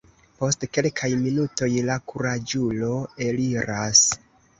Post 0.37 0.63
kelkaj 0.77 1.09
minutoj 1.25 1.69
la 1.89 1.97
kuraĝulo 2.13 2.89
eliras. 3.27 4.03